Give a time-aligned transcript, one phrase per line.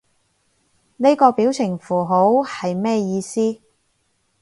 [0.97, 3.61] 呢個表情符號係咩意思？